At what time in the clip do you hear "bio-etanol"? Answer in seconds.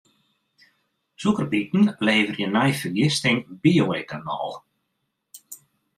3.61-4.51